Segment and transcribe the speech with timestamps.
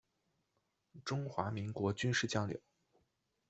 [1.05, 2.59] 中华民国军事将领。